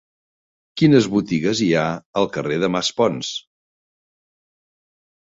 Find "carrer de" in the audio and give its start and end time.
2.39-2.73